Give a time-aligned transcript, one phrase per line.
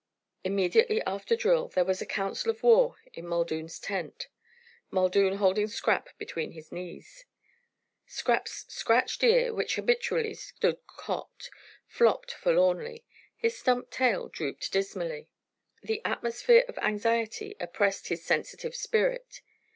[0.43, 4.29] Immediately after drill there was a council of war in Muldoon's tent,
[4.89, 7.25] Muldoon holding Scrap between his knees.
[8.07, 11.51] Scrap's scratched ear, which habitually stood cocked,
[11.85, 15.29] flopped forlornly; his stump tail drooped dismally.
[15.83, 19.41] The atmosphere of anxiety oppressed his sensitive spirit.